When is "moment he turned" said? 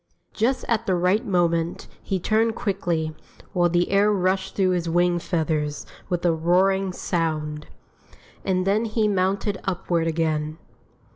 1.23-2.55